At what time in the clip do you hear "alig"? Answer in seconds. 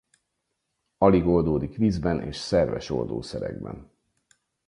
0.97-1.27